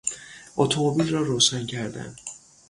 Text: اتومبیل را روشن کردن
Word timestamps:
اتومبیل 0.55 1.09
را 1.09 1.21
روشن 1.21 1.65
کردن 1.65 2.15